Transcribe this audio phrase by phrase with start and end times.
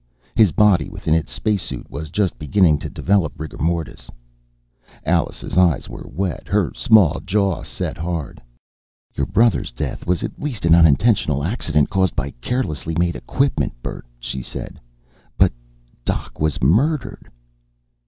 [0.35, 4.09] His body, within its spacesuit, was just beginning to develop rigor mortis.
[5.05, 8.41] Alice's eyes were wet, her small jaw set hard.
[9.13, 14.07] "Your brother's death was at least an unintentional accident caused by carelessly made equipment, Bert,"
[14.17, 14.79] she said.
[15.37, 15.51] "But
[16.03, 17.29] Doc was murdered."